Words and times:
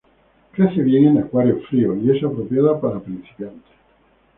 Crece 0.53 0.81
bien 0.81 1.05
en 1.05 1.19
acuarios 1.19 1.63
fríos, 1.67 1.95
y 2.01 2.09
es 2.09 2.23
apropiada 2.23 2.81
para 2.81 2.99
principiantes. 3.01 3.71